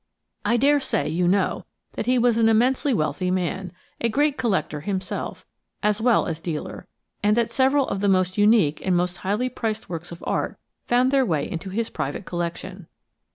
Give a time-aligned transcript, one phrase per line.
[0.43, 4.81] I dare say you know that he was an immensely wealthy man, a great collector
[4.81, 5.45] himself,
[5.83, 6.87] as well as dealer,
[7.21, 11.11] and that several of the most unique and most highly priced works of art found
[11.11, 12.87] their way into his private collection.